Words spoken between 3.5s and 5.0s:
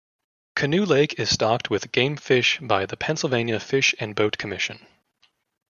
Fish and Boat Commission.